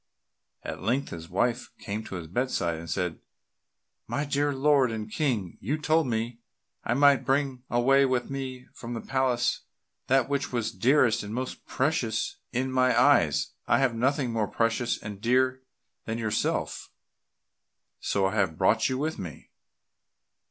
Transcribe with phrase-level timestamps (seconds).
[0.63, 3.19] At length his wife came to his bedside and said,
[4.07, 6.39] "My dear lord and King, you told me
[6.83, 9.59] I might bring away with me from the palace
[10.07, 14.97] that which was dearest and most precious in my eyes I have nothing more precious
[14.97, 15.61] and dear
[16.05, 16.89] than yourself,
[17.99, 19.51] so I have brought you with me."